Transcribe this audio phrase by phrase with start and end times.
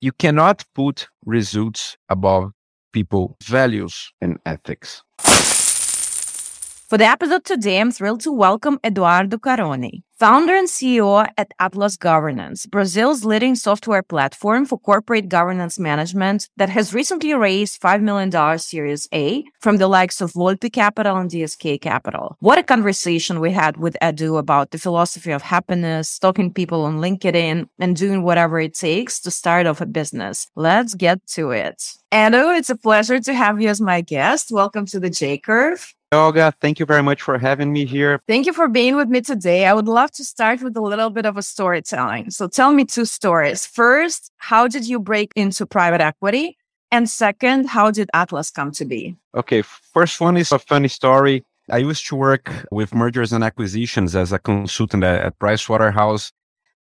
[0.00, 2.52] you cannot put results above
[2.92, 5.02] people values and ethics.
[6.88, 11.96] For the episode today, I'm thrilled to welcome Eduardo Carone, founder and CEO at Atlas
[11.96, 18.30] Governance, Brazil's leading software platform for corporate governance management that has recently raised $5 million
[18.60, 22.36] Series A from the likes of Volpe Capital and DSK Capital.
[22.38, 26.98] What a conversation we had with Edu about the philosophy of happiness, stalking people on
[26.98, 30.46] LinkedIn, and doing whatever it takes to start off a business.
[30.54, 31.82] Let's get to it.
[32.12, 34.52] Edu, it's a pleasure to have you as my guest.
[34.52, 35.95] Welcome to the J Curve.
[36.12, 38.20] Olga, thank you very much for having me here.
[38.28, 39.66] Thank you for being with me today.
[39.66, 42.30] I would love to start with a little bit of a storytelling.
[42.30, 43.66] So tell me two stories.
[43.66, 46.56] First, how did you break into private equity?
[46.92, 49.16] And second, how did Atlas come to be?
[49.34, 51.44] Okay, first one is a funny story.
[51.68, 56.30] I used to work with mergers and acquisitions as a consultant at Pricewaterhouse.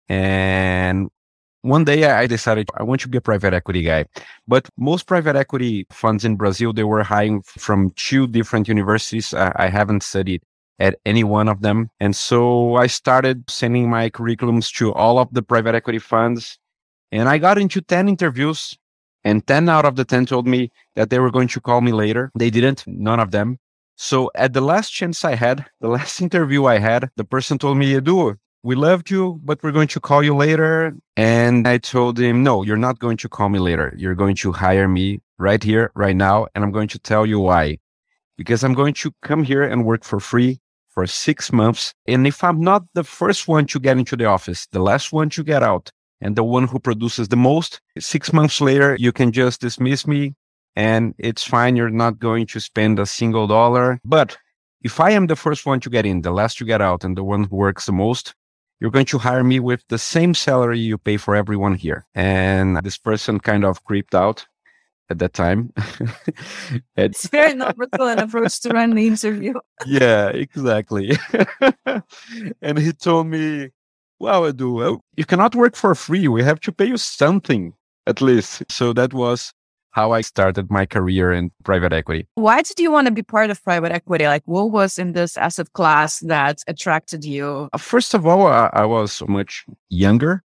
[0.10, 1.12] And
[1.62, 4.06] one day I decided I want to be a private equity guy.
[4.48, 9.34] But most private equity funds in Brazil, they were hiring from two different universities.
[9.34, 10.42] I haven't studied
[10.80, 11.90] at any one of them.
[12.00, 16.58] And so I started sending my curriculums to all of the private equity funds.
[17.12, 18.76] And I got into 10 interviews
[19.24, 21.92] and 10 out of the 10 told me that they were going to call me
[21.92, 22.32] later.
[22.38, 23.60] They didn't, none of them.
[23.96, 27.78] So at the last chance I had, the last interview I had, the person told
[27.78, 30.96] me, Edu, we loved you, but we're going to call you later.
[31.18, 33.94] And I told him, no, you're not going to call me later.
[33.98, 36.48] You're going to hire me right here, right now.
[36.54, 37.80] And I'm going to tell you why.
[38.38, 41.94] Because I'm going to come here and work for free for six months.
[42.08, 45.30] And if I'm not the first one to get into the office, the last one
[45.32, 49.32] to get out, and the one who produces the most, six months later, you can
[49.32, 50.36] just dismiss me
[50.76, 51.76] and it's fine.
[51.76, 54.00] You're not going to spend a single dollar.
[54.06, 54.38] But
[54.84, 57.18] if I am the first one to get in, the last to get out, and
[57.18, 58.34] the one who works the most,
[58.82, 62.08] you're going to hire me with the same salary you pay for everyone here.
[62.16, 64.48] And this person kind of creeped out
[65.12, 65.72] at that time.
[66.96, 69.54] it's very not an approach to run the interview.
[69.86, 71.12] yeah, exactly.
[72.62, 73.70] and he told me,
[74.20, 76.28] well, Edu, uh, you cannot work for free.
[76.28, 77.74] We have to pay you something
[78.08, 78.64] at least.
[78.70, 79.54] So that was
[79.92, 82.28] how I started my career in private equity.
[82.36, 84.26] Why did you want to be part of private equity?
[84.26, 87.70] Like, what was in this asset class that attracted you?
[87.74, 90.44] Uh, first of all, I, I was much younger.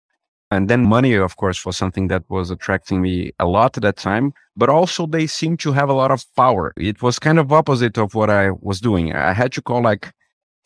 [0.51, 3.97] And then money, of course, was something that was attracting me a lot at that
[3.97, 4.33] time.
[4.55, 6.73] But also, they seemed to have a lot of power.
[6.75, 9.13] It was kind of opposite of what I was doing.
[9.13, 10.11] I had to call like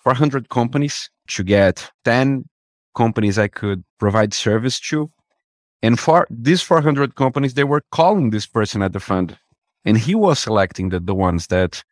[0.03, 2.45] 400 companies to get 10
[2.95, 5.11] companies I could provide service to
[5.83, 9.37] and for these 400 companies, they were calling this person at the fund.
[9.83, 11.83] And he was selecting the, the ones that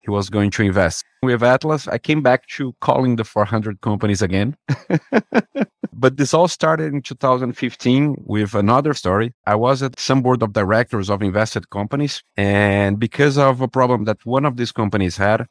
[0.00, 1.04] he was going to invest.
[1.22, 4.56] With Atlas, I came back to calling the 400 companies again.
[5.92, 9.34] but this all started in 2015 with another story.
[9.46, 12.22] I was at some board of directors of invested companies.
[12.38, 15.46] And because of a problem that one of these companies had,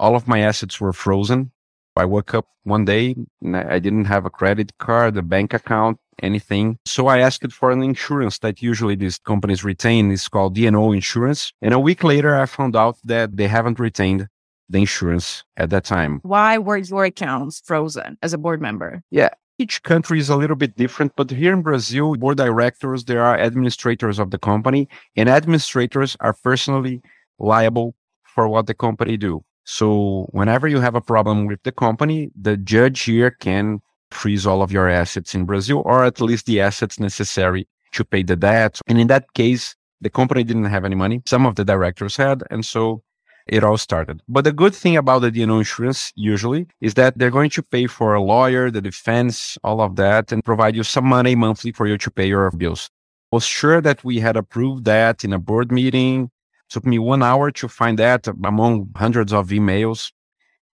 [0.00, 1.52] all of my assets were frozen.
[1.94, 5.98] I woke up one day and I didn't have a credit card, a bank account,
[6.22, 6.78] anything.
[6.84, 10.10] So I asked for an insurance that usually these companies retain.
[10.10, 11.52] It's called D&O insurance.
[11.62, 14.28] And a week later, I found out that they haven't retained
[14.68, 16.20] the insurance at that time.
[16.22, 19.02] Why were your accounts frozen as a board member?
[19.10, 19.30] Yeah.
[19.60, 23.36] Each country is a little bit different, but here in Brazil, board directors, there are
[23.36, 27.02] administrators of the company, and administrators are personally
[27.40, 29.42] liable for what the company do.
[29.64, 33.80] So whenever you have a problem with the company, the judge here can
[34.10, 38.22] freeze all of your assets in Brazil, or at least the assets necessary to pay
[38.22, 38.80] the debt.
[38.86, 41.22] And in that case, the company didn't have any money.
[41.26, 42.42] Some of the directors had.
[42.50, 43.02] And so
[43.48, 44.22] it all started.
[44.28, 47.86] But the good thing about the D&O insurance usually is that they're going to pay
[47.86, 51.86] for a lawyer, the defense, all of that, and provide you some money monthly for
[51.86, 52.90] you to pay your bills.
[53.32, 56.24] I was sure that we had approved that in a board meeting.
[56.24, 60.12] It took me one hour to find that among hundreds of emails.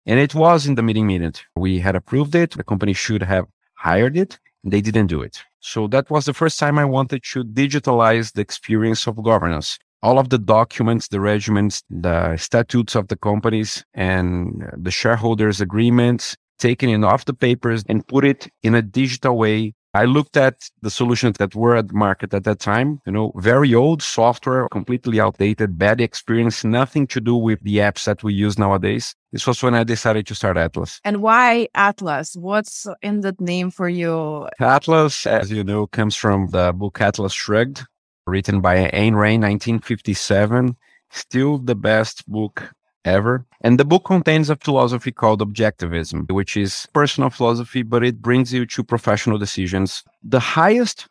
[0.09, 1.43] And it was in the meeting minute.
[1.55, 2.57] We had approved it.
[2.57, 4.39] The company should have hired it.
[4.63, 5.43] They didn't do it.
[5.59, 9.77] So that was the first time I wanted to digitalize the experience of governance.
[10.01, 16.35] All of the documents, the regiments, the statutes of the companies and the shareholders agreements,
[16.57, 20.69] taken it off the papers and put it in a digital way I looked at
[20.83, 24.67] the solutions that were at the market at that time, you know, very old software,
[24.69, 29.15] completely outdated, bad experience, nothing to do with the apps that we use nowadays.
[29.31, 30.99] This was when I decided to start Atlas.
[31.03, 32.35] And why Atlas?
[32.35, 34.47] What's in that name for you?
[34.59, 37.83] Atlas, as you know, comes from the book Atlas Shrugged,
[38.27, 40.77] written by Ayn Rand, 1957.
[41.11, 42.71] Still the best book
[43.05, 43.45] ever.
[43.61, 48.53] And the book contains a philosophy called objectivism, which is personal philosophy, but it brings
[48.53, 50.03] you to professional decisions.
[50.23, 51.07] The highest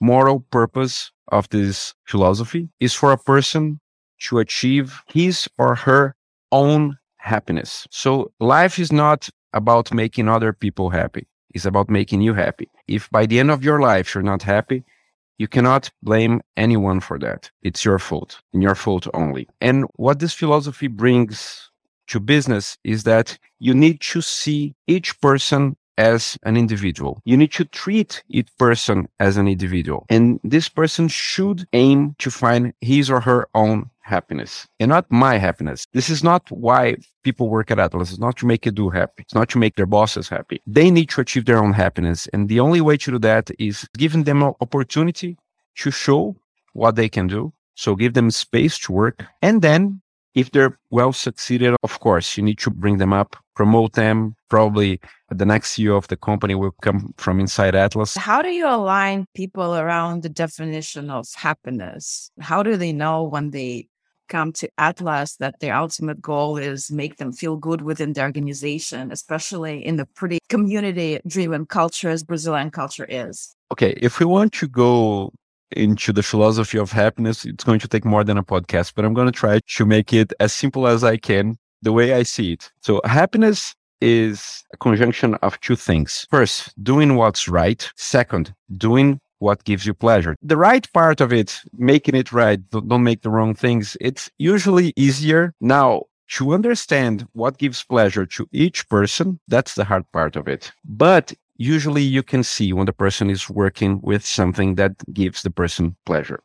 [0.00, 3.80] moral purpose of this philosophy is for a person
[4.20, 6.14] to achieve his or her
[6.52, 7.86] own happiness.
[7.90, 11.26] So life is not about making other people happy.
[11.54, 12.68] It's about making you happy.
[12.86, 14.84] If by the end of your life you're not happy,
[15.40, 17.50] you cannot blame anyone for that.
[17.62, 19.48] It's your fault and your fault only.
[19.62, 21.70] And what this philosophy brings
[22.08, 27.22] to business is that you need to see each person as an individual.
[27.24, 30.04] You need to treat each person as an individual.
[30.10, 35.38] And this person should aim to find his or her own happiness and not my
[35.38, 35.86] happiness.
[35.92, 38.10] This is not why people work at Atlas.
[38.10, 39.22] It's not to make Edu happy.
[39.22, 40.60] It's not to make their bosses happy.
[40.66, 42.26] They need to achieve their own happiness.
[42.32, 45.38] And the only way to do that is giving them an opportunity
[45.76, 46.36] to show
[46.72, 47.52] what they can do.
[47.74, 50.02] So give them space to work and then
[50.34, 54.36] if they're well succeeded, of course, you need to bring them up, promote them.
[54.48, 58.16] Probably the next CEO of the company will come from inside Atlas.
[58.16, 62.30] How do you align people around the definition of happiness?
[62.40, 63.88] How do they know when they
[64.30, 69.12] come to Atlas that their ultimate goal is make them feel good within the organization,
[69.12, 73.54] especially in the pretty community driven culture as Brazilian culture is?
[73.72, 75.32] Okay, if we want to go
[75.72, 79.14] into the philosophy of happiness, it's going to take more than a podcast, but I'm
[79.14, 82.54] going to try to make it as simple as I can, the way I see
[82.54, 82.72] it.
[82.80, 86.26] So happiness is a conjunction of two things.
[86.30, 87.88] First, doing what's right.
[87.96, 90.36] Second, doing what gives you pleasure.
[90.42, 93.96] The right part of it, making it right, don't make the wrong things.
[94.00, 95.52] It's usually easier.
[95.60, 96.04] Now,
[96.36, 100.72] to understand what gives pleasure to each person, that's the hard part of it.
[100.84, 105.50] But usually you can see when the person is working with something that gives the
[105.50, 106.40] person pleasure.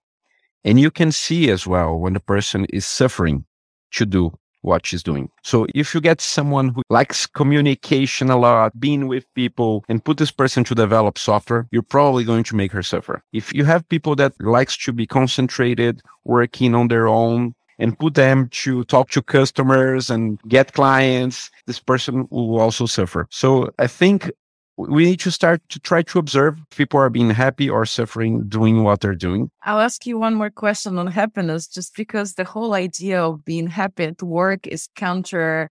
[0.63, 3.45] And you can see as well when the person is suffering
[3.91, 4.33] to do
[4.65, 5.29] what she's doing.
[5.43, 10.17] So if you get someone who likes communication a lot, being with people and put
[10.17, 13.21] this person to develop software, you're probably going to make her suffer.
[13.31, 18.13] If you have people that likes to be concentrated, working on their own, and put
[18.13, 23.27] them to talk to customers and get clients, this person will also suffer.
[23.31, 24.31] So I think
[24.77, 28.47] we need to start to try to observe if people are being happy or suffering
[28.47, 29.49] doing what they're doing.
[29.63, 33.67] I'll ask you one more question on happiness, just because the whole idea of being
[33.67, 35.69] happy at work is counter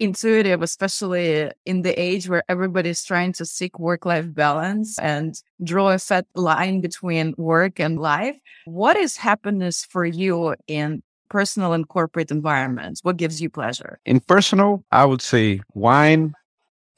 [0.00, 5.90] intuitive, especially in the age where everybody's trying to seek work life balance and draw
[5.90, 8.36] a fat line between work and life.
[8.64, 13.04] What is happiness for you in personal and corporate environments?
[13.04, 14.00] What gives you pleasure?
[14.04, 16.34] In personal, I would say wine,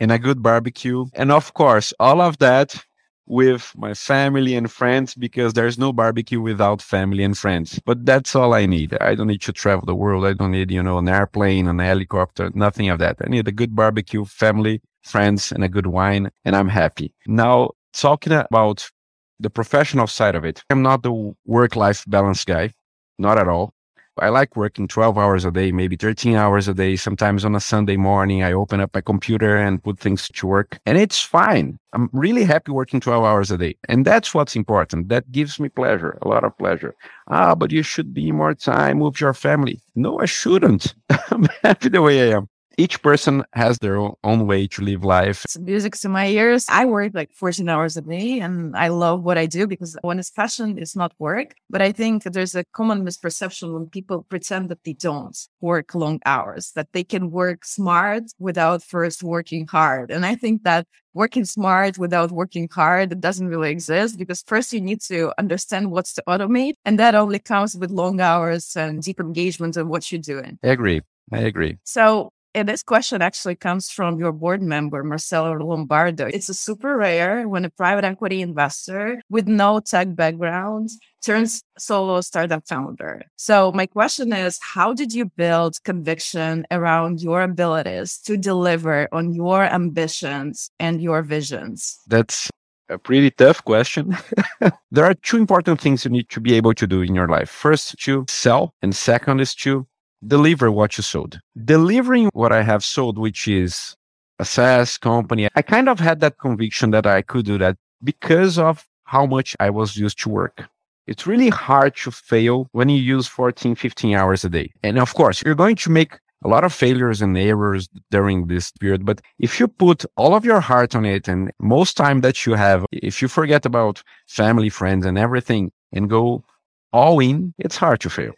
[0.03, 1.07] and a good barbecue.
[1.15, 2.85] And of course, all of that
[3.27, 7.79] with my family and friends because there's no barbecue without family and friends.
[7.87, 8.97] But that's all I need.
[9.01, 10.27] I don't need to travel the world.
[10.27, 13.17] I don't need, you know, an airplane, an helicopter, nothing of that.
[13.25, 17.15] I need a good barbecue, family, friends, and a good wine, and I'm happy.
[17.29, 18.91] Now, talking about
[19.39, 22.73] the professional side of it, I'm not the work life balance guy,
[23.21, 23.73] not at all.
[24.19, 26.97] I like working 12 hours a day, maybe 13 hours a day.
[26.97, 30.79] Sometimes on a Sunday morning, I open up my computer and put things to work
[30.85, 31.79] and it's fine.
[31.95, 33.77] I'm really happy working 12 hours a day.
[33.89, 35.09] And that's what's important.
[35.09, 36.95] That gives me pleasure, a lot of pleasure.
[37.29, 39.81] Ah, but you should be more time with your family.
[39.95, 40.95] No, I shouldn't.
[41.31, 42.49] I'm happy the way I am
[42.79, 45.45] each person has their own way to live life.
[45.45, 46.67] It's music to my ears.
[46.69, 50.19] I work like 14 hours a day and I love what I do because when
[50.19, 51.55] it's passion, it's not work.
[51.71, 56.21] But I think there's a common misperception when people pretend that they don't work long
[56.25, 60.11] hours, that they can work smart without first working hard.
[60.11, 64.73] And I think that working smart without working hard it doesn't really exist because first
[64.73, 66.75] you need to understand what's to automate.
[66.85, 70.59] And that only comes with long hours and deep engagement in what you're doing.
[70.65, 71.03] I agree.
[71.33, 71.79] I agree.
[71.85, 76.27] So and this question actually comes from your board member, Marcelo Lombardo.
[76.27, 80.91] It's a super rare when a private equity investor with no tech background
[81.23, 83.23] turns solo startup founder.
[83.37, 89.33] So my question is, how did you build conviction around your abilities to deliver on
[89.33, 91.99] your ambitions and your visions?
[92.07, 92.51] That's
[92.89, 94.17] a pretty tough question.
[94.91, 97.49] there are two important things you need to be able to do in your life.
[97.49, 99.87] First, to sell, and second is to
[100.27, 101.41] deliver what you sold.
[101.65, 103.97] Delivering what I have sold, which is
[104.39, 108.59] a SaaS company, I kind of had that conviction that I could do that because
[108.59, 110.65] of how much I was used to work.
[111.07, 114.73] It's really hard to fail when you use 14, 15 hours a day.
[114.83, 118.71] And of course, you're going to make a lot of failures and errors during this
[118.73, 119.05] period.
[119.05, 122.55] But if you put all of your heart on it and most time that you
[122.55, 126.45] have, if you forget about family, friends and everything and go
[126.93, 128.33] all in, it's hard to fail.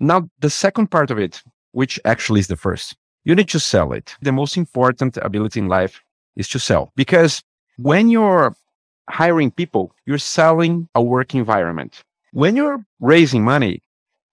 [0.00, 1.42] Now, the second part of it,
[1.72, 4.14] which actually is the first, you need to sell it.
[4.22, 6.00] The most important ability in life
[6.36, 7.42] is to sell because
[7.76, 8.54] when you're
[9.10, 12.02] hiring people, you're selling a work environment.
[12.32, 13.82] When you're raising money,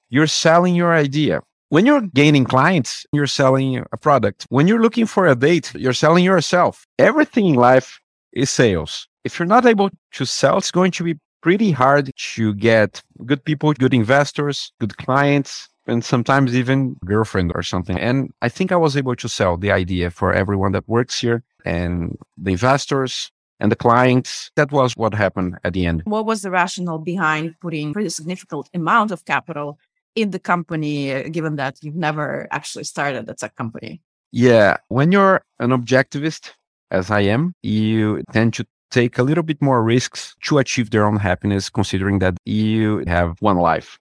[0.10, 1.42] you're selling your idea.
[1.70, 4.46] When you're gaining clients, you're selling a product.
[4.50, 6.86] When you're looking for a date, you're selling yourself.
[7.00, 8.00] Everything in life
[8.34, 9.08] is sales.
[9.24, 13.46] If you're not able to sell, it's going to be pretty hard to get good
[13.46, 18.00] people, good investors, good clients, and sometimes even girlfriend or something.
[18.00, 21.44] And I think I was able to sell the idea for everyone that works here
[21.64, 24.50] and the investors and the clients.
[24.56, 26.02] That was what happened at the end.
[26.06, 29.78] What was the rationale behind putting pretty significant amount of capital
[30.16, 34.02] in the company, given that you've never actually started a tech company?
[34.32, 34.78] Yeah.
[34.88, 36.54] When you're an objectivist,
[36.90, 41.06] as I am, you tend to take a little bit more risks to achieve their
[41.06, 43.98] own happiness, considering that you have one life.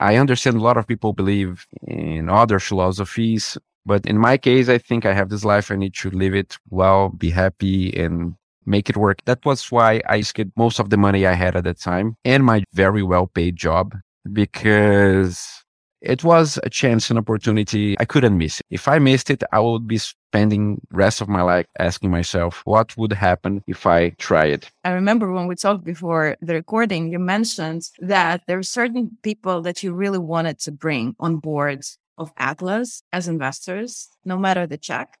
[0.00, 4.78] I understand a lot of people believe in other philosophies, but in my case, I
[4.78, 5.70] think I have this life.
[5.70, 8.34] I need to live it well, be happy, and
[8.66, 9.24] make it work.
[9.26, 12.44] That was why I skipped most of the money I had at that time and
[12.44, 13.94] my very well paid job
[14.32, 15.63] because
[16.04, 18.60] it was a chance, an opportunity I couldn't miss.
[18.70, 22.96] If I missed it, I would be spending rest of my life asking myself what
[22.96, 24.70] would happen if I try it.
[24.84, 29.62] I remember when we talked before the recording, you mentioned that there are certain people
[29.62, 31.82] that you really wanted to bring on board
[32.18, 35.18] of Atlas as investors, no matter the check.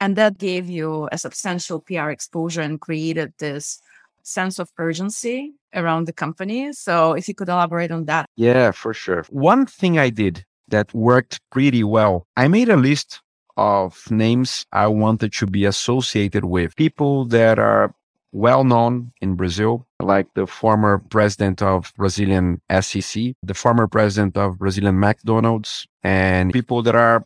[0.00, 3.80] And that gave you a substantial PR exposure and created this
[4.26, 6.72] sense of urgency around the company.
[6.72, 8.28] So if you could elaborate on that.
[8.36, 9.24] Yeah, for sure.
[9.30, 13.20] One thing I did that worked pretty well, I made a list
[13.56, 17.94] of names I wanted to be associated with people that are
[18.32, 24.58] well known in Brazil, like the former president of Brazilian SEC, the former president of
[24.58, 27.24] Brazilian McDonald's, and people that are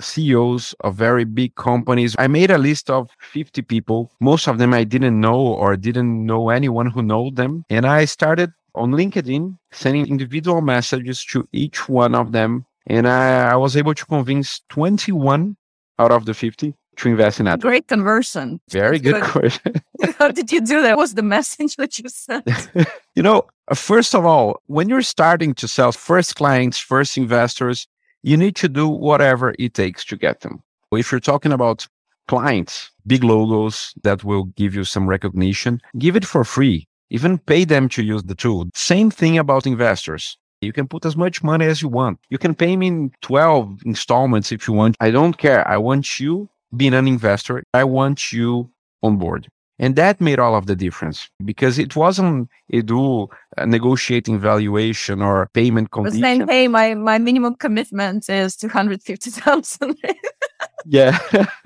[0.00, 2.16] CEOs of very big companies.
[2.18, 4.10] I made a list of 50 people.
[4.20, 7.64] Most of them I didn't know or didn't know anyone who know them.
[7.70, 12.66] And I started on LinkedIn sending individual messages to each one of them.
[12.86, 15.56] And I, I was able to convince 21
[15.98, 17.60] out of the 50 to invest in that.
[17.60, 18.60] Great conversion.
[18.70, 19.74] Very good question.
[20.18, 20.96] How did you do that?
[20.96, 22.48] What was the message that you sent?
[23.14, 27.86] you know, first of all, when you're starting to sell first clients, first investors,
[28.22, 30.62] you need to do whatever it takes to get them.
[30.92, 31.86] If you're talking about
[32.28, 36.86] clients, big logos that will give you some recognition, give it for free.
[37.10, 38.68] Even pay them to use the tool.
[38.74, 40.38] Same thing about investors.
[40.60, 42.20] You can put as much money as you want.
[42.28, 44.96] You can pay me in 12 installments if you want.
[45.00, 45.66] I don't care.
[45.66, 47.64] I want you being an investor.
[47.74, 48.70] I want you
[49.02, 49.48] on board.
[49.80, 55.48] And that made all of the difference because it wasn't Edu uh, negotiating valuation or
[55.54, 56.20] payment condition.
[56.20, 59.96] saying, hey, my, my minimum commitment is 250,000.
[60.84, 61.18] yeah,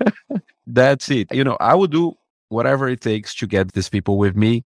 [0.67, 1.27] that's it.
[1.33, 2.13] You know, I would do
[2.47, 4.63] whatever it takes to get these people with me.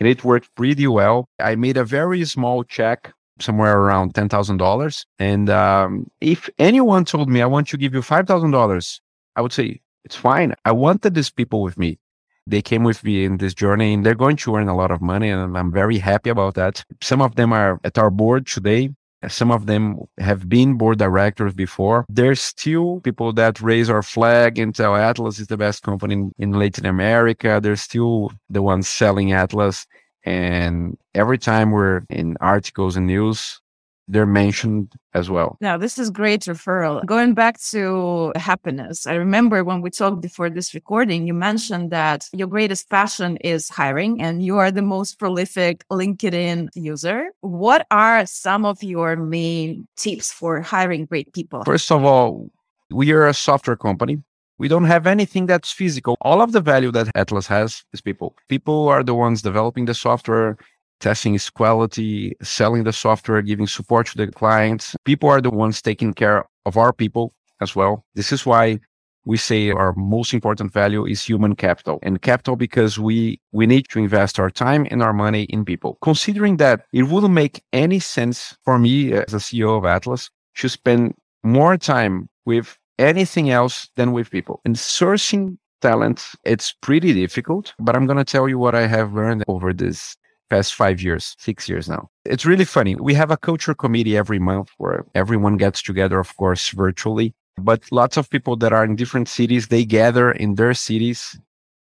[0.00, 1.28] And it worked pretty well.
[1.38, 5.06] I made a very small check somewhere around $10,000.
[5.20, 9.00] And um, if anyone told me, I want to give you $5,000,
[9.36, 10.54] I would say, it's fine.
[10.64, 12.00] I wanted these people with me
[12.48, 15.02] they came with me in this journey and they're going to earn a lot of
[15.02, 16.84] money and I'm very happy about that.
[17.02, 18.90] Some of them are at our board today.
[19.26, 22.04] Some of them have been board directors before.
[22.08, 26.32] There's still people that raise our flag and tell Atlas is the best company in,
[26.38, 27.58] in Latin America.
[27.60, 29.86] They're still the ones selling Atlas.
[30.24, 33.60] And every time we're in articles and news,
[34.08, 35.58] they're mentioned as well.
[35.60, 37.04] Now, this is great referral.
[37.04, 42.26] Going back to happiness, I remember when we talked before this recording, you mentioned that
[42.32, 47.28] your greatest passion is hiring and you are the most prolific LinkedIn user.
[47.40, 51.64] What are some of your main tips for hiring great people?
[51.64, 52.50] First of all,
[52.90, 54.22] we are a software company.
[54.58, 56.16] We don't have anything that's physical.
[56.20, 58.34] All of the value that Atlas has is people.
[58.48, 60.56] People are the ones developing the software,
[61.00, 64.96] testing its quality, selling the software, giving support to the clients.
[65.04, 68.04] People are the ones taking care of our people as well.
[68.14, 68.80] This is why
[69.28, 73.86] we say our most important value is human capital and capital because we we need
[73.90, 77.98] to invest our time and our money in people considering that it wouldn't make any
[77.98, 83.90] sense for me as a ceo of atlas to spend more time with anything else
[83.96, 88.58] than with people and sourcing talent it's pretty difficult but i'm going to tell you
[88.58, 90.16] what i have learned over this
[90.48, 92.08] past five years, six years now.
[92.24, 92.94] It's really funny.
[92.96, 97.34] We have a culture committee every month where everyone gets together, of course, virtually.
[97.58, 101.38] But lots of people that are in different cities, they gather in their cities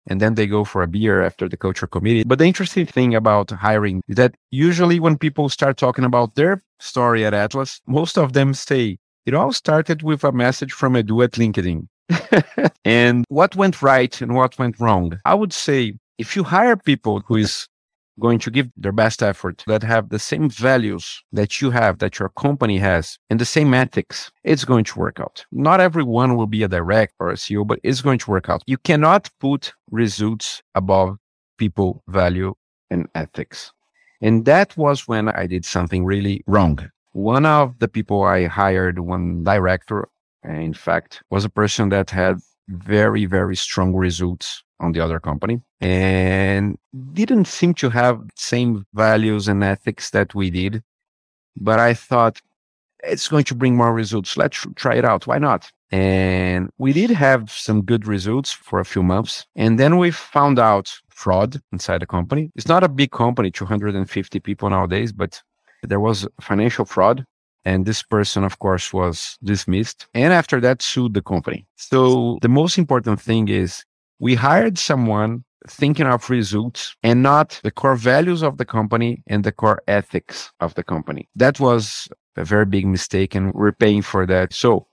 [0.07, 2.25] and then they go for a beer after the culture committee.
[2.25, 6.63] But the interesting thing about hiring is that usually when people start talking about their
[6.79, 11.25] story at Atlas, most of them say, it all started with a message from Edu
[11.25, 11.89] at LinkedIn.
[12.85, 15.19] and what went right and what went wrong?
[15.25, 17.67] I would say if you hire people who is
[18.19, 22.19] going to give their best effort, that have the same values that you have, that
[22.19, 25.45] your company has, and the same ethics, it's going to work out.
[25.53, 28.63] Not everyone will be a direct or a CEO, but it's going to work out.
[28.67, 31.19] You cannot put results above
[31.59, 32.55] people value
[32.91, 33.73] and ethics.
[34.21, 36.91] And that was when I did something really wrong.
[37.13, 40.09] One of the people I hired, one director,
[40.45, 45.61] in fact, was a person that had very, very strong results on the other company
[45.81, 46.77] and
[47.13, 50.83] didn't seem to have same values and ethics that we did.
[51.57, 52.41] But I thought
[53.03, 54.37] it's going to bring more results.
[54.37, 55.27] Let's try it out.
[55.27, 55.71] Why not?
[55.91, 59.47] And we did have some good results for a few months.
[59.55, 62.51] And then we found out fraud inside the company.
[62.57, 65.43] It's not a big company, 250 people nowadays, but
[65.83, 67.25] there was financial fraud.
[67.67, 70.07] And this person, of course, was dismissed.
[70.15, 71.67] And after that, sued the company.
[71.75, 73.85] So the most important thing is
[74.21, 79.43] we hired someone thinking of results and not the core values of the company and
[79.43, 81.29] the core ethics of the company.
[81.35, 84.53] That was a very big mistake and we're paying for that.
[84.53, 84.87] So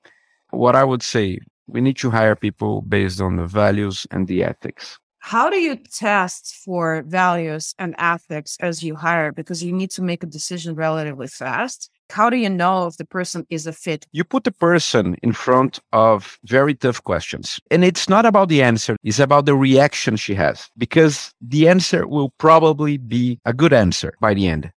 [0.50, 4.44] what I would say, we need to hire people based on the values and the
[4.44, 4.98] ethics.
[5.20, 9.32] How do you test for values and ethics as you hire?
[9.32, 11.90] Because you need to make a decision relatively fast.
[12.14, 14.06] How do you know if the person is a fit?
[14.12, 17.60] You put the person in front of very tough questions.
[17.72, 22.08] And it's not about the answer, it's about the reaction she has, because the answer
[22.08, 24.72] will probably be a good answer by the end.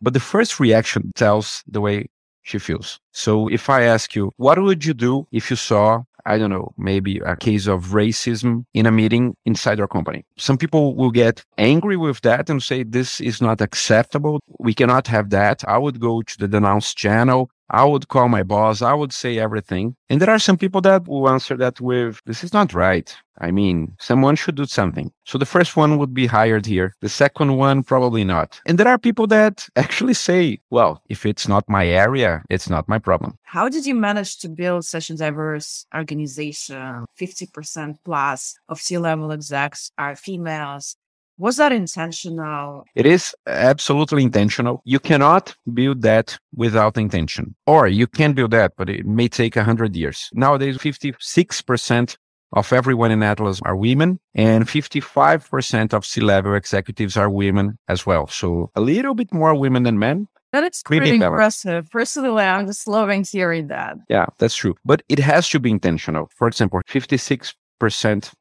[0.00, 2.06] But the first reaction tells the way
[2.44, 2.98] she feels.
[3.12, 6.72] So if I ask you, what would you do if you saw I don't know,
[6.78, 10.24] maybe a case of racism in a meeting inside our company.
[10.38, 14.38] Some people will get angry with that and say, this is not acceptable.
[14.60, 15.64] We cannot have that.
[15.66, 17.50] I would go to the denounce channel.
[17.70, 18.82] I would call my boss.
[18.82, 19.96] I would say everything.
[20.08, 23.14] And there are some people that will answer that with, this is not right.
[23.42, 25.10] I mean, someone should do something.
[25.24, 26.94] So the first one would be hired here.
[27.00, 28.60] The second one, probably not.
[28.66, 32.88] And there are people that actually say, well, if it's not my area, it's not
[32.88, 33.38] my problem.
[33.44, 37.06] How did you manage to build such a diverse organization?
[37.18, 40.96] 50% plus of C level execs are females.
[41.40, 42.84] Was that intentional?
[42.94, 44.82] It is absolutely intentional.
[44.84, 47.54] You cannot build that without intention.
[47.66, 50.28] Or you can build that, but it may take 100 years.
[50.34, 52.18] Nowadays, 56%
[52.52, 58.04] of everyone in Atlas are women, and 55% of C level executives are women as
[58.04, 58.26] well.
[58.26, 60.28] So a little bit more women than men.
[60.52, 61.88] That is pretty impressive.
[61.90, 63.96] Personally, I'm just loving hearing that.
[64.10, 64.74] Yeah, that's true.
[64.84, 66.28] But it has to be intentional.
[66.36, 68.32] For example, 56%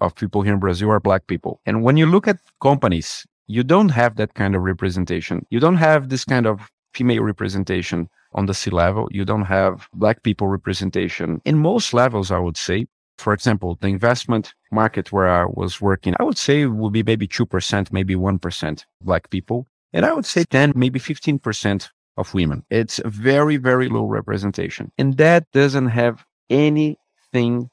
[0.00, 1.60] of people here in Brazil are black people.
[1.66, 5.46] And when you look at companies, you don't have that kind of representation.
[5.50, 9.08] You don't have this kind of female representation on the C level.
[9.10, 12.86] You don't have black people representation in most levels, I would say.
[13.18, 17.26] For example, the investment market where I was working, I would say would be maybe
[17.26, 19.66] 2%, maybe 1% black people.
[19.92, 22.64] And I would say 10, maybe 15% of women.
[22.70, 24.92] It's a very, very low representation.
[24.98, 27.70] And that doesn't have anything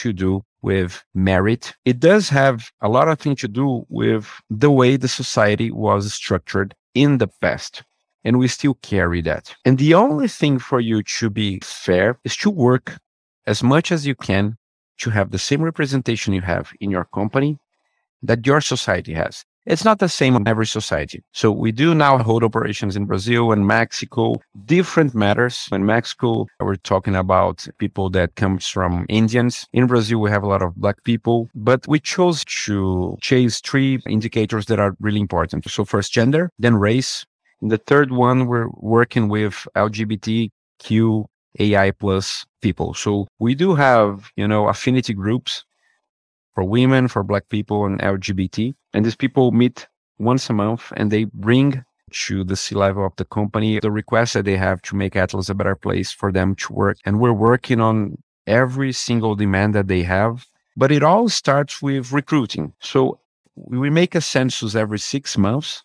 [0.00, 1.74] to do with merit.
[1.84, 6.14] It does have a lot of things to do with the way the society was
[6.14, 7.82] structured in the past.
[8.24, 9.54] And we still carry that.
[9.64, 12.98] And the only thing for you to be fair is to work
[13.46, 14.56] as much as you can
[14.98, 17.58] to have the same representation you have in your company
[18.22, 19.44] that your society has.
[19.64, 21.22] It's not the same in every society.
[21.32, 25.68] So we do now hold operations in Brazil and Mexico, different matters.
[25.70, 29.68] In Mexico, we're talking about people that comes from Indians.
[29.72, 34.00] In Brazil, we have a lot of black people, but we chose to chase three
[34.08, 35.70] indicators that are really important.
[35.70, 37.24] So first gender, then race.
[37.60, 41.24] And the third one, we're working with LGBTQ
[41.60, 42.94] AI plus people.
[42.94, 45.64] So we do have, you know, affinity groups
[46.54, 48.74] for women, for black people and LGBT.
[48.94, 49.88] And these people meet
[50.18, 54.34] once a month and they bring to the C level of the company the requests
[54.34, 56.98] that they have to make Atlas a better place for them to work.
[57.04, 60.46] And we're working on every single demand that they have.
[60.76, 62.72] But it all starts with recruiting.
[62.80, 63.20] So
[63.56, 65.82] we make a census every six months,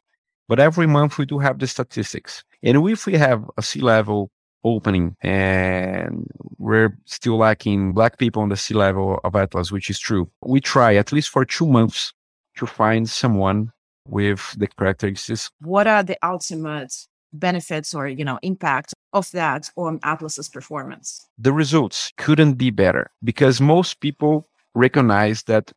[0.48, 2.44] but every month we do have the statistics.
[2.64, 4.32] And if we have a C level
[4.76, 6.28] opening and
[6.58, 10.30] we're still lacking black people on the C level of Atlas, which is true.
[10.46, 12.14] We try at least for two months
[12.58, 13.72] to find someone
[14.08, 15.50] with the characteristics.
[15.62, 16.94] What are the ultimate
[17.34, 21.28] benefits or, you know, impact of that on Atlas's performance?
[21.38, 25.72] The results couldn't be better because most people recognize that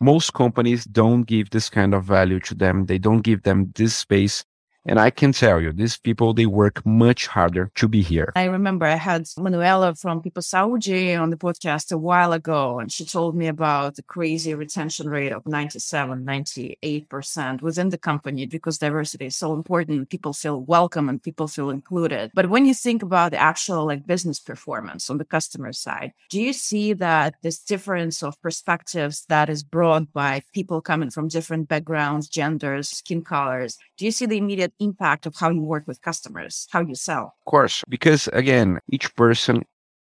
[0.00, 2.86] most companies don't give this kind of value to them.
[2.86, 4.44] They don't give them this space
[4.88, 8.32] And I can tell you, these people, they work much harder to be here.
[8.36, 12.92] I remember I had Manuela from People Saúde on the podcast a while ago, and
[12.92, 18.78] she told me about the crazy retention rate of 97, 98% within the company because
[18.78, 20.08] diversity is so important.
[20.08, 22.30] People feel welcome and people feel included.
[22.32, 26.40] But when you think about the actual like business performance on the customer side, do
[26.40, 31.66] you see that this difference of perspectives that is brought by people coming from different
[31.66, 33.78] backgrounds, genders, skin colors?
[33.96, 37.34] Do you see the immediate impact of how you work with customers, how you sell?
[37.46, 39.64] Of course, because again, each person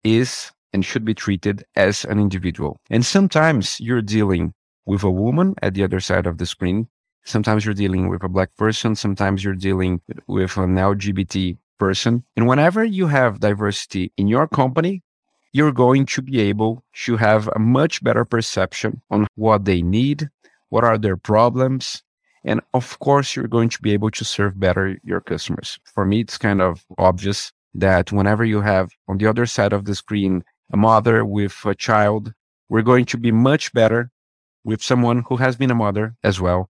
[0.02, 2.78] is and should be treated as an individual.
[2.90, 4.52] And sometimes you're dealing
[4.86, 6.88] with a woman at the other side of the screen.
[7.24, 8.94] Sometimes you're dealing with a black person.
[8.94, 12.24] Sometimes you're dealing with an LGBT person.
[12.36, 15.02] And whenever you have diversity in your company,
[15.52, 20.28] you're going to be able to have a much better perception on what they need,
[20.68, 22.02] what are their problems,
[22.44, 25.78] and of course, you're going to be able to serve better your customers.
[25.84, 29.84] For me, it's kind of obvious that whenever you have on the other side of
[29.84, 32.32] the screen a mother with a child,
[32.68, 34.10] we're going to be much better
[34.64, 36.70] with someone who has been a mother as well,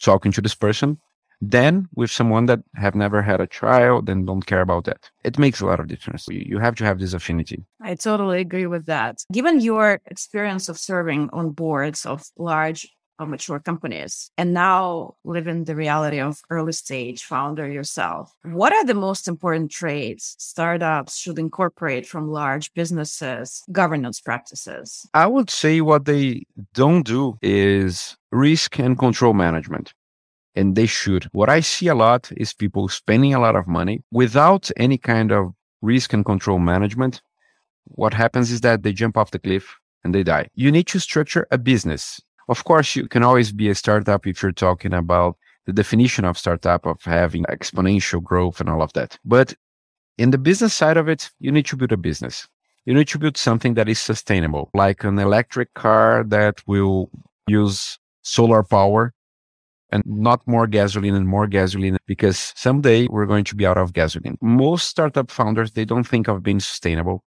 [0.00, 0.98] talking to this person,
[1.40, 5.10] than with someone that have never had a child and don't care about that.
[5.24, 6.26] It makes a lot of difference.
[6.28, 7.64] You have to have this affinity.
[7.80, 9.18] I totally agree with that.
[9.32, 15.64] Given your experience of serving on boards of large of mature companies and now living
[15.64, 18.32] the reality of early stage founder yourself.
[18.42, 25.06] What are the most important traits startups should incorporate from large businesses, governance practices?
[25.14, 26.42] I would say what they
[26.74, 29.92] don't do is risk and control management.
[30.54, 31.24] And they should.
[31.32, 35.30] What I see a lot is people spending a lot of money without any kind
[35.30, 35.52] of
[35.82, 37.20] risk and control management.
[37.84, 40.48] What happens is that they jump off the cliff and they die.
[40.54, 44.42] You need to structure a business of course, you can always be a startup if
[44.42, 49.18] you're talking about the definition of startup of having exponential growth and all of that.
[49.24, 49.54] But
[50.16, 52.48] in the business side of it, you need to build a business.
[52.84, 57.10] You need to build something that is sustainable, like an electric car that will
[57.48, 59.12] use solar power
[59.90, 63.92] and not more gasoline and more gasoline because someday we're going to be out of
[63.92, 64.36] gasoline.
[64.40, 67.24] Most startup founders, they don't think of being sustainable.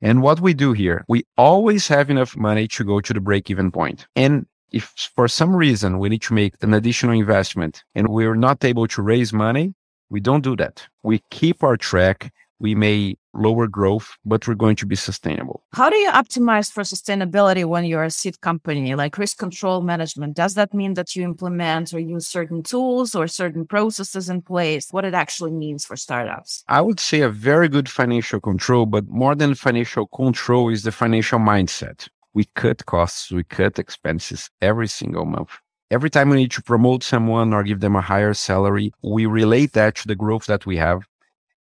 [0.00, 3.50] And what we do here, we always have enough money to go to the break
[3.50, 4.06] even point.
[4.16, 8.64] And if for some reason we need to make an additional investment and we're not
[8.64, 9.74] able to raise money,
[10.10, 10.86] we don't do that.
[11.02, 12.32] We keep our track.
[12.58, 15.64] We may lower growth, but we're going to be sustainable.
[15.72, 20.36] How do you optimize for sustainability when you're a seed company, like risk control management?
[20.36, 24.88] Does that mean that you implement or use certain tools or certain processes in place?
[24.92, 26.62] What it actually means for startups?
[26.68, 30.92] I would say a very good financial control, but more than financial control is the
[30.92, 35.50] financial mindset we cut costs, we cut expenses every single month.
[35.90, 39.72] Every time we need to promote someone or give them a higher salary, we relate
[39.72, 41.02] that to the growth that we have.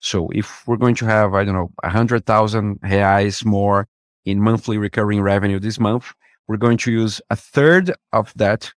[0.02, 3.88] So if we're going to have, I don't know, 100,000 reais more
[4.26, 6.14] in monthly recurring revenue this month,
[6.48, 8.72] we're going to use a third of that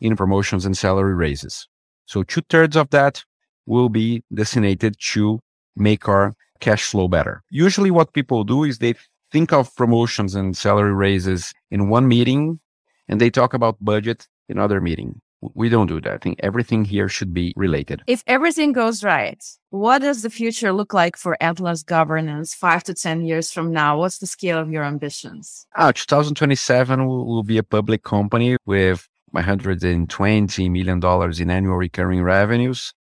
[0.00, 1.68] in promotions and salary raises.
[2.06, 3.24] So two thirds of that
[3.64, 5.38] will be designated to
[5.76, 7.42] make our cash flow better.
[7.50, 8.94] Usually what people do is they
[9.32, 12.60] think of promotions and salary raises in one meeting
[13.08, 15.20] and they talk about budget in other meeting.
[15.54, 16.12] We don't do that.
[16.12, 18.02] I think everything here should be related.
[18.06, 22.94] If everything goes right, what does the future look like for Atlas governance five to
[22.94, 23.98] 10 years from now?
[23.98, 25.66] What's the scale of your ambitions?
[25.74, 32.94] Ah, 2027 will, will be a public company with $120 million in annual recurring revenues,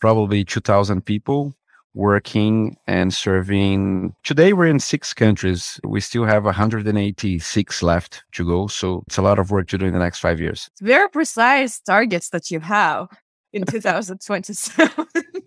[0.00, 1.54] probably 2,000 people
[1.94, 4.14] working and serving.
[4.24, 5.80] Today we're in six countries.
[5.84, 8.66] We still have 186 left to go.
[8.66, 10.68] So it's a lot of work to do in the next five years.
[10.80, 13.08] Very precise targets that you have
[13.52, 15.06] in 2027.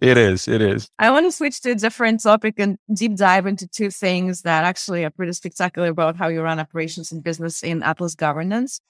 [0.00, 0.48] it is.
[0.48, 0.88] It is.
[0.98, 4.64] I want to switch to a different topic and deep dive into two things that
[4.64, 8.80] actually are pretty spectacular about how you run operations and business in Atlas governance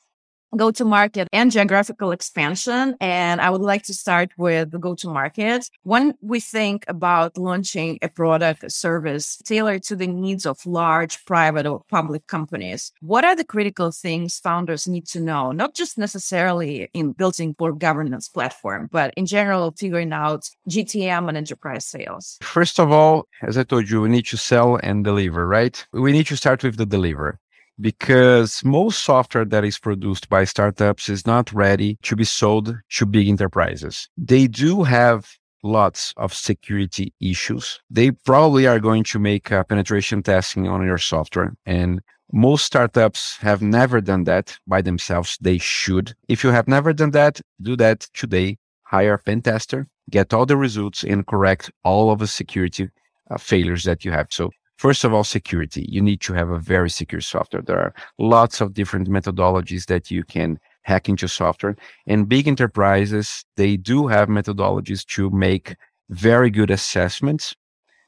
[0.57, 2.97] go to market and geographical expansion.
[3.01, 5.69] And I would like to start with the go to market.
[5.83, 11.25] When we think about launching a product, a service tailored to the needs of large
[11.25, 15.53] private or public companies, what are the critical things founders need to know?
[15.53, 21.37] Not just necessarily in building board governance platform, but in general, figuring out GTM and
[21.37, 22.39] enterprise sales.
[22.43, 25.87] First of all, as I told you, we need to sell and deliver, right?
[25.93, 27.39] We need to start with the deliver
[27.81, 33.07] because most software that is produced by startups is not ready to be sold to
[33.07, 34.09] big enterprises.
[34.17, 35.31] They do have
[35.63, 37.81] lots of security issues.
[37.91, 42.01] They probably are going to make a penetration testing on your software and
[42.33, 45.37] most startups have never done that by themselves.
[45.41, 46.15] They should.
[46.29, 48.59] If you have never done that, do that today
[48.91, 52.91] hire a pen tester, get all the results, and correct all of the security
[53.31, 54.27] uh, failures that you have.
[54.31, 55.85] So First of all, security.
[55.91, 57.61] You need to have a very secure software.
[57.61, 61.77] There are lots of different methodologies that you can hack into software.
[62.07, 65.77] And big enterprises, they do have methodologies to make
[66.09, 67.55] very good assessments.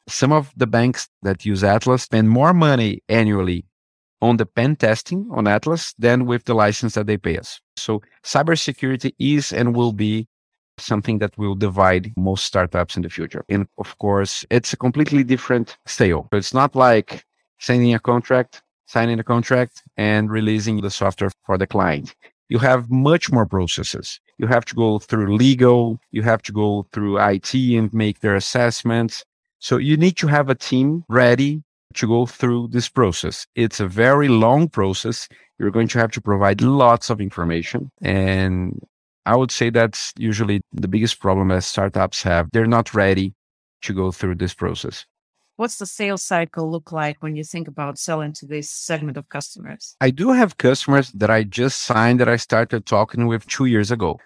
[0.08, 3.66] Some of the banks that use Atlas spend more money annually
[4.22, 7.60] on the pen testing on Atlas than with the license that they pay us.
[7.76, 10.26] So cybersecurity is and will be
[10.78, 13.44] something that will divide most startups in the future.
[13.48, 16.28] And of course, it's a completely different sale.
[16.32, 17.24] So it's not like
[17.58, 22.14] sending a contract, signing a contract, and releasing the software for the client.
[22.48, 24.20] You have much more processes.
[24.38, 28.34] You have to go through legal, you have to go through IT and make their
[28.34, 29.24] assessments.
[29.58, 31.62] So you need to have a team ready
[31.94, 33.46] to go through this process.
[33.54, 35.28] It's a very long process.
[35.58, 37.90] You're going to have to provide lots of information.
[38.02, 38.82] And
[39.24, 42.48] I would say that's usually the biggest problem that startups have.
[42.52, 43.34] They're not ready
[43.82, 45.06] to go through this process.
[45.56, 49.28] What's the sales cycle look like when you think about selling to this segment of
[49.28, 49.96] customers?
[50.00, 53.90] I do have customers that I just signed that I started talking with two years
[53.90, 54.18] ago.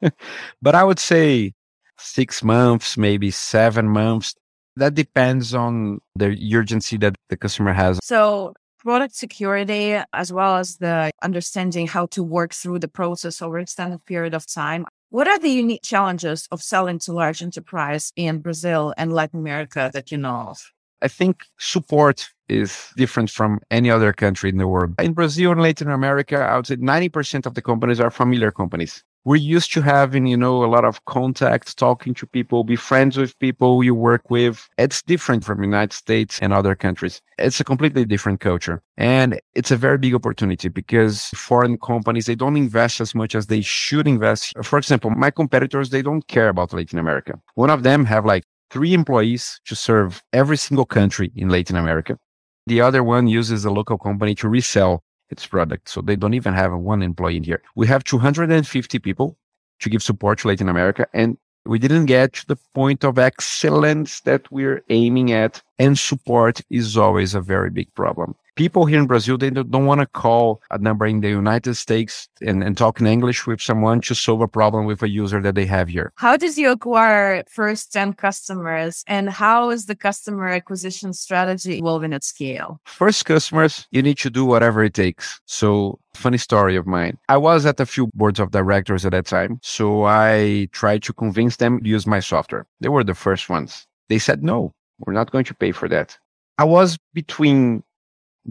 [0.62, 1.52] but I would say
[1.98, 4.34] six months, maybe seven months.
[4.76, 8.00] That depends on the urgency that the customer has.
[8.02, 13.58] So product security as well as the understanding how to work through the process over
[13.58, 14.86] extended period of time.
[15.10, 19.90] What are the unique challenges of selling to large enterprise in Brazil and Latin America
[19.92, 20.72] that you know of?
[21.02, 24.94] I think support is different from any other country in the world.
[25.00, 29.02] In Brazil and Latin America, I would say 90% of the companies are familiar companies
[29.24, 33.16] we're used to having, you know, a lot of contacts, talking to people, be friends
[33.16, 34.68] with people you work with.
[34.78, 37.22] It's different from United States and other countries.
[37.38, 38.82] It's a completely different culture.
[38.96, 43.46] And it's a very big opportunity because foreign companies, they don't invest as much as
[43.46, 44.54] they should invest.
[44.62, 47.40] For example, my competitors, they don't care about Latin America.
[47.54, 52.18] One of them have like three employees to serve every single country in Latin America.
[52.66, 55.88] The other one uses a local company to resell its product.
[55.88, 57.62] So they don't even have one employee in here.
[57.76, 59.36] We have 250 people
[59.80, 61.06] to give support to Latin America.
[61.12, 65.62] And we didn't get to the point of excellence that we're aiming at.
[65.78, 70.00] And support is always a very big problem people here in Brazil, they don't want
[70.00, 74.00] to call a number in the United States and, and talk in English with someone
[74.02, 76.12] to solve a problem with a user that they have here.
[76.16, 82.12] How did you acquire first 10 customers and how is the customer acquisition strategy evolving
[82.12, 82.80] at scale?
[82.84, 85.40] First customers, you need to do whatever it takes.
[85.46, 87.18] So funny story of mine.
[87.28, 89.58] I was at a few boards of directors at that time.
[89.62, 92.66] So I tried to convince them to use my software.
[92.80, 93.86] They were the first ones.
[94.08, 96.18] They said, no, we're not going to pay for that.
[96.58, 97.82] I was between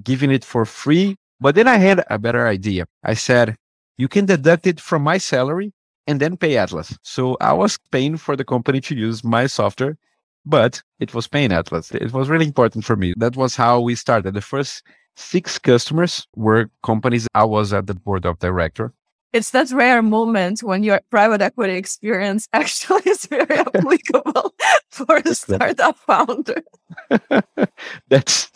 [0.04, 1.16] giving it for free.
[1.40, 2.86] But then I had a better idea.
[3.04, 3.56] I said,
[3.98, 5.74] you can deduct it from my salary
[6.08, 6.98] and then pay Atlas.
[7.04, 9.98] So I was paying for the company to use my software,
[10.46, 11.92] but it was paying Atlas.
[11.92, 13.14] It was really important for me.
[13.18, 14.34] That was how we started.
[14.34, 14.84] The first
[15.16, 18.94] six customers were companies I was at the board of director
[19.34, 24.54] it's that rare moment when your private equity experience actually is very applicable
[24.90, 26.62] for a startup founder.
[28.10, 28.52] that's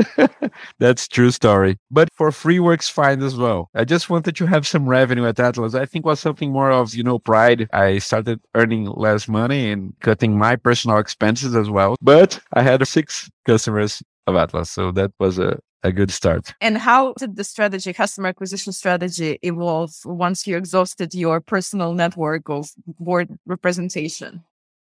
[0.79, 1.77] that's true story.
[1.91, 3.69] But for free works fine as well.
[3.75, 5.75] I just wanted to have some revenue at Atlas.
[5.75, 7.67] I think was something more of, you know, pride.
[7.73, 11.95] I started earning less money and cutting my personal expenses as well.
[12.01, 14.71] But I had six customers of Atlas.
[14.71, 16.53] So that was a, a good start.
[16.59, 22.49] And how did the strategy, customer acquisition strategy, evolve once you exhausted your personal network
[22.49, 24.43] of board representation?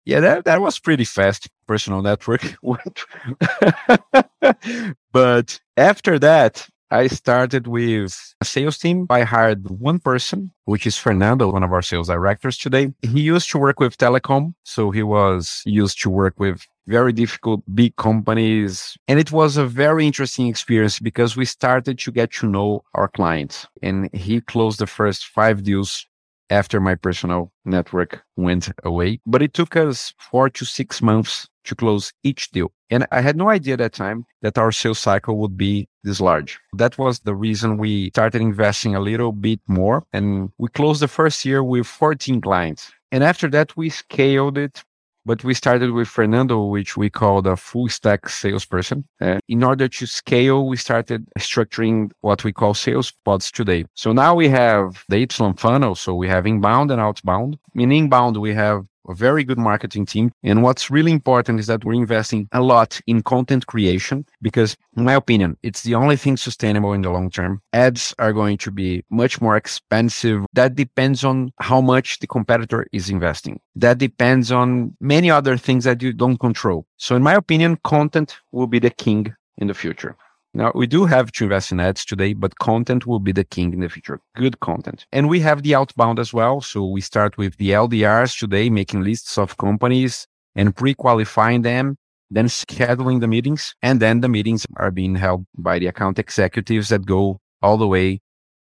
[0.04, 2.42] Yeah, that, that was pretty fast, personal network.
[5.12, 9.06] but after that, I started with a sales team.
[9.10, 12.86] I hired one person, which is Fernando, one of our sales directors today.
[12.86, 13.16] Mm-hmm.
[13.16, 14.54] He used to work with telecom.
[14.64, 18.96] So he was used to work with very difficult big companies.
[19.08, 23.08] And it was a very interesting experience because we started to get to know our
[23.08, 26.06] clients and he closed the first five deals
[26.50, 29.20] after my personal network went away.
[29.26, 32.70] But it took us four to six months to close each deal.
[32.90, 36.20] And I had no idea at that time that our sales cycle would be this
[36.20, 36.58] large.
[36.72, 40.04] That was the reason we started investing a little bit more.
[40.12, 42.92] And we closed the first year with 14 clients.
[43.12, 44.84] And after that, we scaled it
[45.26, 49.04] but we started with Fernando, which we called a full stack salesperson.
[49.20, 53.84] Uh, in order to scale, we started structuring what we call sales pods today.
[53.94, 55.96] So now we have the Y funnel.
[55.96, 57.58] So we have inbound and outbound.
[57.74, 60.32] In inbound, we have a very good marketing team.
[60.42, 65.04] And what's really important is that we're investing a lot in content creation because, in
[65.04, 67.60] my opinion, it's the only thing sustainable in the long term.
[67.72, 70.44] Ads are going to be much more expensive.
[70.52, 73.60] That depends on how much the competitor is investing.
[73.74, 76.86] That depends on many other things that you don't control.
[76.96, 80.16] So, in my opinion, content will be the king in the future.
[80.56, 83.74] Now, we do have to invest in ads today, but content will be the king
[83.74, 84.20] in the future.
[84.36, 85.04] Good content.
[85.12, 86.62] And we have the outbound as well.
[86.62, 91.98] So we start with the LDRs today, making lists of companies and pre qualifying them,
[92.30, 93.74] then scheduling the meetings.
[93.82, 97.86] And then the meetings are being held by the account executives that go all the
[97.86, 98.22] way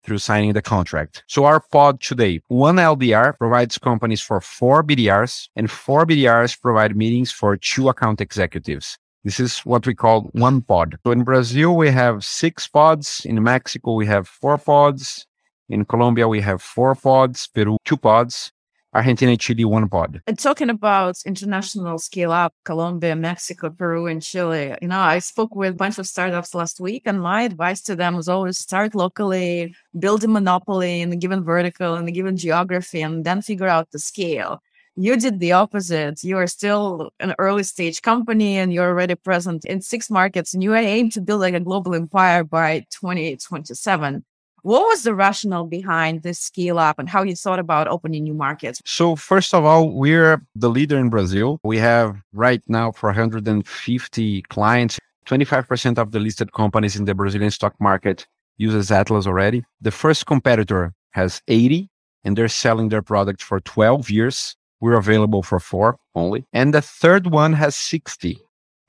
[0.05, 1.25] through signing the contract.
[1.27, 6.97] So our pod today, one LDR provides companies for four BDRs and four BDRs provide
[6.97, 8.99] meetings for two account executives.
[9.25, 10.97] This is what we call one pod.
[11.05, 13.25] So in Brazil, we have six pods.
[13.25, 15.27] In Mexico, we have four pods.
[15.69, 17.47] In Colombia, we have four pods.
[17.47, 18.51] Peru, two pods.
[18.95, 20.21] Argentina, Chile, one pod.
[20.27, 25.55] And talking about international scale up, Colombia, Mexico, Peru, and Chile, you know, I spoke
[25.55, 28.95] with a bunch of startups last week, and my advice to them was always start
[28.95, 33.69] locally, build a monopoly in a given vertical, in a given geography, and then figure
[33.69, 34.61] out the scale
[34.97, 36.23] you did the opposite.
[36.23, 40.63] You are still an early stage company and you're already present in six markets and
[40.63, 44.25] you aim to build like a global empire by 2027.
[44.63, 48.35] What was the rationale behind this scale up and how you thought about opening new
[48.35, 48.81] markets?
[48.85, 51.59] So, first of all, we're the leader in Brazil.
[51.65, 55.01] We have right now 450 clients.
[55.27, 58.27] 25% of the listed companies in the Brazilian stock market
[58.57, 59.65] uses Atlas already.
[59.81, 61.89] The first competitor has 80
[62.25, 64.57] and they're selling their product for 12 years.
[64.83, 66.45] We're available for four only.
[66.53, 68.37] And the third one has 60,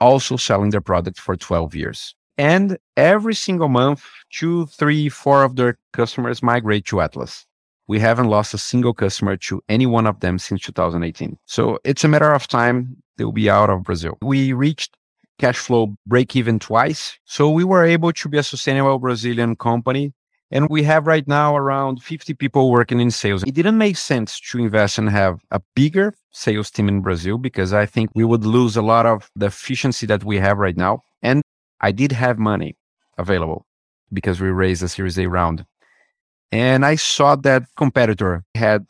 [0.01, 2.15] also selling their product for 12 years.
[2.36, 7.45] And every single month, two, three, four of their customers migrate to Atlas.
[7.88, 11.38] We haven't lost a single customer to any one of them since 2018.
[11.45, 14.17] So it's a matter of time they'll be out of Brazil.
[14.23, 14.97] We reached
[15.38, 17.19] cash flow break even twice.
[17.25, 20.12] So we were able to be a sustainable Brazilian company
[20.53, 23.43] and we have right now around 50 people working in sales.
[23.43, 27.73] It didn't make sense to invest and have a bigger sales team in Brazil because
[27.73, 31.01] I think we would lose a lot of the efficiency that we have right now.
[31.23, 31.41] And
[31.81, 32.77] I did have money
[33.17, 33.65] available
[34.13, 35.65] because we raised a Series A round.
[36.51, 38.85] And I saw that competitor had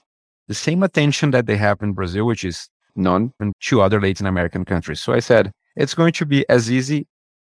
[0.49, 4.27] the same attention that they have in Brazil, which is none, and two other Latin
[4.27, 4.99] American countries.
[4.99, 7.07] So I said, it's going to be as easy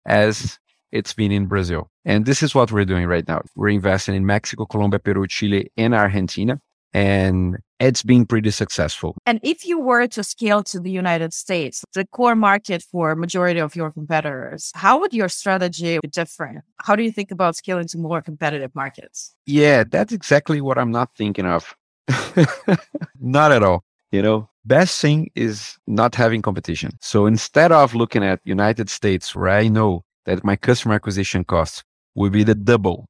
[0.07, 0.59] as
[0.93, 1.91] it's been in Brazil.
[2.05, 3.43] And this is what we're doing right now.
[3.57, 6.61] We're investing in Mexico, Colombia, Peru, Chile, and Argentina.
[6.95, 9.15] And it's been pretty successful.
[9.27, 13.61] And if you were to scale to the United States, the core market for majority
[13.61, 16.65] of your competitors, how would your strategy be different?
[16.79, 19.35] How do you think about scaling to more competitive markets?
[19.47, 21.77] Yeah, that's exactly what I'm not thinking of.
[23.21, 23.85] not at all.
[24.11, 26.93] You know, best thing is not having competition.
[27.03, 31.85] So instead of looking at United States where I know that my customer acquisition cost
[32.15, 33.09] will be the double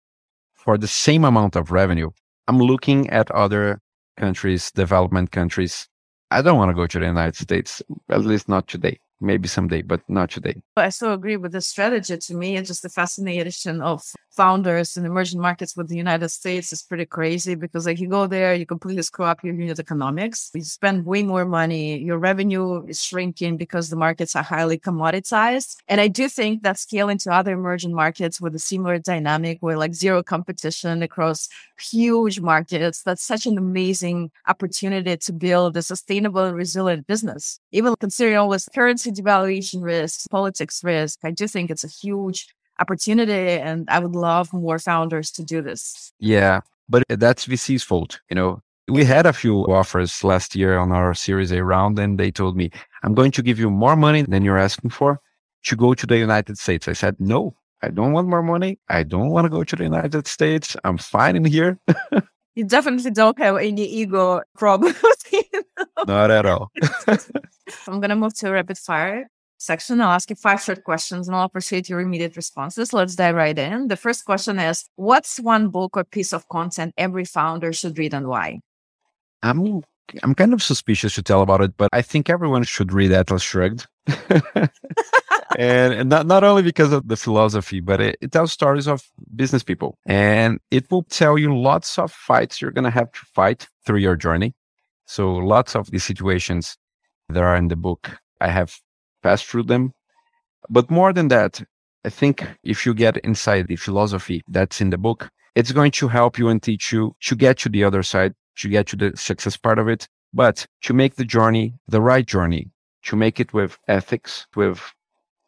[0.54, 2.11] for the same amount of revenue,
[2.46, 3.81] I'm looking at other
[4.16, 5.88] countries, development countries.
[6.31, 9.83] I don't want to go to the United States, at least not today maybe someday,
[9.83, 10.54] but not today.
[10.76, 12.16] I so agree with the strategy.
[12.16, 16.72] To me, it's just the fascination of founders in emerging markets with the United States
[16.72, 20.50] is pretty crazy because like you go there, you completely screw up your unit economics.
[20.54, 21.98] You spend way more money.
[21.98, 25.76] Your revenue is shrinking because the markets are highly commoditized.
[25.88, 29.76] And I do think that scaling to other emerging markets with a similar dynamic where
[29.76, 31.48] like zero competition across
[31.80, 37.58] huge markets, that's such an amazing opportunity to build a sustainable and resilient business.
[37.72, 41.18] Even considering all this currency devaluation risk, politics risk.
[41.24, 45.62] I do think it's a huge opportunity and I would love more founders to do
[45.62, 46.12] this.
[46.18, 48.20] Yeah, but that's VC's fault.
[48.30, 52.18] You know, we had a few offers last year on our Series A round and
[52.18, 52.70] they told me,
[53.02, 55.20] I'm going to give you more money than you're asking for
[55.64, 56.88] to go to the United States.
[56.88, 58.78] I said, no, I don't want more money.
[58.88, 60.76] I don't want to go to the United States.
[60.84, 61.78] I'm fine in here.
[62.54, 64.96] you definitely don't have any ego problems.
[66.06, 66.70] Not at all.
[67.86, 69.28] I'm going to move to rapid fire
[69.59, 70.01] section.
[70.01, 72.92] I'll ask you five short questions and I'll appreciate your immediate responses.
[72.92, 73.88] Let's dive right in.
[73.88, 78.14] The first question is What's one book or piece of content every founder should read
[78.14, 78.61] and why?
[79.42, 79.83] I'm
[80.23, 83.42] I'm kind of suspicious to tell about it, but I think everyone should read Atlas
[83.42, 83.87] Shrugged.
[85.59, 89.03] and, and, not, not only because of the philosophy, but it, it, tells stories of
[89.37, 93.21] business people and it will tell you lots of fights you're going to have to
[93.35, 94.54] fight through your journey.
[95.06, 96.79] So lots of the situations
[97.29, 98.79] that are in the book, I have
[99.23, 99.92] passed through them.
[100.69, 101.62] But more than that,
[102.04, 106.08] I think if you get inside the philosophy that's in the book, it's going to
[106.08, 109.12] help you and teach you to get to the other side, to get to the
[109.16, 110.08] success part of it.
[110.33, 112.71] But to make the journey the right journey,
[113.04, 114.81] to make it with ethics, with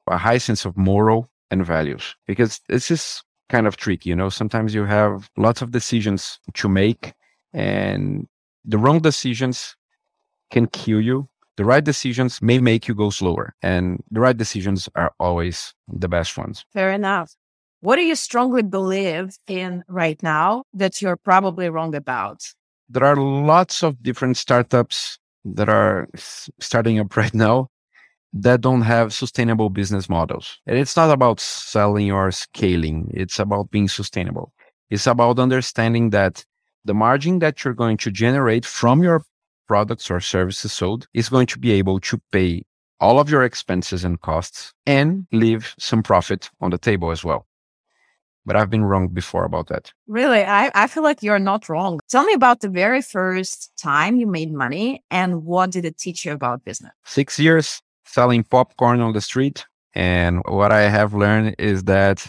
[0.08, 4.08] a high sense of moral and values, because this is kind of tricky.
[4.08, 7.12] You know, sometimes you have lots of decisions to make
[7.52, 8.26] and
[8.64, 9.76] the wrong decisions
[10.50, 11.28] can kill you.
[11.56, 16.08] The right decisions may make you go slower and the right decisions are always the
[16.08, 16.64] best ones.
[16.72, 17.34] Fair enough.
[17.80, 22.42] What do you strongly believe in right now that you're probably wrong about?
[22.88, 26.08] There are lots of different startups that are
[26.60, 27.68] starting up right now
[28.32, 30.58] that don't have sustainable business models.
[30.66, 33.10] And it's not about selling or scaling.
[33.12, 34.52] It's about being sustainable.
[34.88, 36.44] It's about understanding that
[36.84, 39.24] the margin that you're going to generate from your
[39.70, 42.60] products or services sold is going to be able to pay
[42.98, 47.46] all of your expenses and costs and leave some profit on the table as well.
[48.44, 49.92] But I've been wrong before about that.
[50.08, 50.42] Really?
[50.42, 52.00] I, I feel like you're not wrong.
[52.08, 56.24] Tell me about the very first time you made money and what did it teach
[56.24, 56.90] you about business?
[57.04, 59.66] Six years selling popcorn on the street.
[59.94, 62.26] And what I have learned is that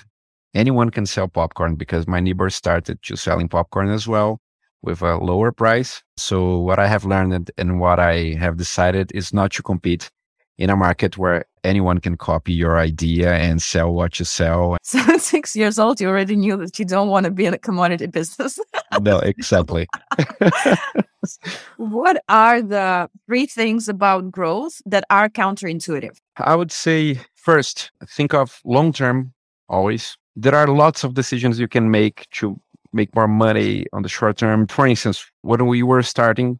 [0.54, 4.41] anyone can sell popcorn because my neighbor started to selling popcorn as well
[4.84, 6.04] with a lower price.
[6.18, 10.10] So what I have learned and what I have decided is not to compete
[10.58, 14.78] in a market where anyone can copy your idea and sell what you sell.
[14.84, 17.54] So at six years old, you already knew that you don't want to be in
[17.54, 18.60] a commodity business.
[19.02, 19.88] no, exactly.
[21.78, 26.18] what are the three things about growth that are counterintuitive?
[26.38, 29.34] I would say first, think of long term
[29.70, 30.18] always.
[30.36, 32.60] There are lots of decisions you can make to
[32.94, 34.68] make more money on the short term.
[34.68, 36.60] For instance, when we were starting,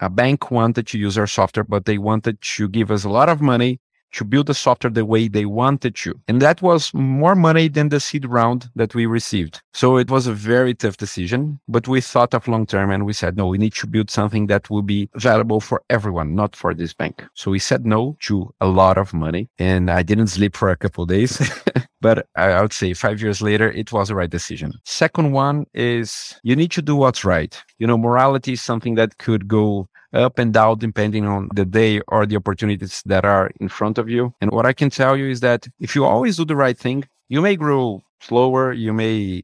[0.00, 3.28] a bank wanted to use our software, but they wanted to give us a lot
[3.28, 3.80] of money
[4.12, 6.18] to build the software the way they wanted to.
[6.28, 9.62] And that was more money than the seed round that we received.
[9.72, 13.12] So it was a very tough decision, but we thought of long term and we
[13.12, 16.74] said, no, we need to build something that will be valuable for everyone, not for
[16.74, 17.24] this bank.
[17.34, 20.76] So we said no to a lot of money and I didn't sleep for a
[20.76, 21.40] couple days.
[22.00, 24.72] but I would say five years later, it was the right decision.
[24.84, 27.60] Second one is you need to do what's right.
[27.78, 32.00] You know, morality is something that could go up and down depending on the day
[32.08, 34.32] or the opportunities that are in front of you.
[34.40, 37.04] And what I can tell you is that if you always do the right thing,
[37.28, 38.72] you may grow slower.
[38.72, 39.42] You may,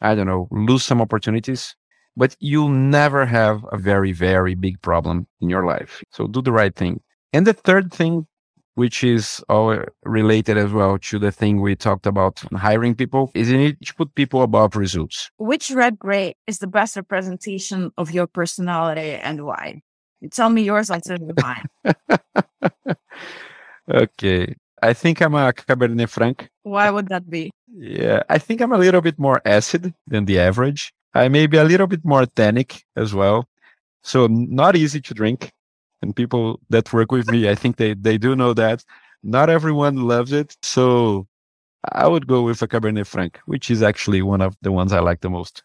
[0.00, 1.74] I don't know, lose some opportunities,
[2.16, 6.02] but you'll never have a very, very big problem in your life.
[6.10, 7.00] So do the right thing.
[7.32, 8.26] And the third thing,
[8.74, 13.50] which is all related as well to the thing we talked about hiring people, is
[13.50, 15.30] you need to put people above results.
[15.38, 19.82] Which red gray is the best representation of your personality and why?
[20.30, 21.66] Tell me yours, I'll tell you mine.
[23.90, 24.54] okay.
[24.82, 26.48] I think I'm a Cabernet Franc.
[26.62, 27.50] Why would that be?
[27.72, 30.92] Yeah, I think I'm a little bit more acid than the average.
[31.14, 33.48] I may be a little bit more tannic as well.
[34.02, 35.52] So not easy to drink.
[36.02, 38.84] And people that work with me, I think they, they do know that.
[39.22, 40.56] Not everyone loves it.
[40.62, 41.26] So
[41.92, 45.00] I would go with a Cabernet Franc, which is actually one of the ones I
[45.00, 45.62] like the most.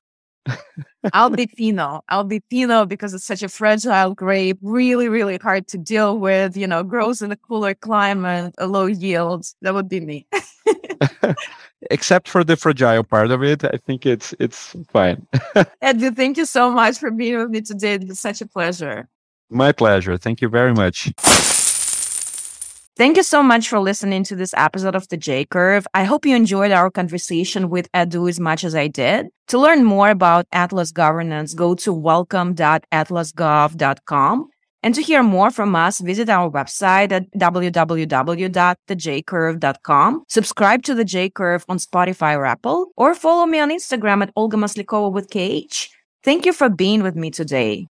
[1.14, 2.04] I'll be Pinot.
[2.10, 6.58] I'll be Pinot because it's such a fragile grape, really, really hard to deal with,
[6.58, 9.46] you know, grows in a cooler climate, a low yield.
[9.62, 10.28] That would be me.
[11.92, 15.28] Except for the fragile part of it, I think it's it's fine.
[15.84, 17.96] Edu, thank you so much for being with me today.
[17.96, 19.08] It's such a pleasure.
[19.50, 20.18] My pleasure.
[20.18, 21.12] Thank you very much.
[22.98, 25.86] Thank you so much for listening to this episode of the J Curve.
[25.94, 29.28] I hope you enjoyed our conversation with Edu as much as I did.
[29.50, 34.50] To learn more about Atlas governance, go to welcome.atlasgov.com.
[34.82, 40.24] And to hear more from us, visit our website at www.thejcurve.com.
[40.30, 44.32] Subscribe to the J Curve on Spotify or Apple, or follow me on Instagram at
[44.38, 45.90] Olga Maslikhova with KH.
[46.24, 47.84] Thank you for being with me today.